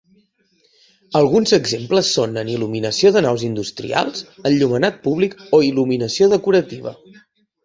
[1.19, 6.97] Alguns exemples són en il·luminació de naus industrials, enllumenat públic o il·luminació decorativa.